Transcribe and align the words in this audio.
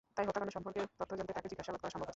তাই 0.15 0.25
হত্যাকাণ্ড 0.27 0.51
সম্পর্কে 0.57 0.81
তথ্য 0.99 1.11
জানতে 1.19 1.33
তাঁকে 1.35 1.49
জিজ্ঞাসাবাদ 1.51 1.79
করা 1.81 1.91
সম্ভব 1.91 1.91
হচ্ছে 1.91 1.99
না। 2.01 2.07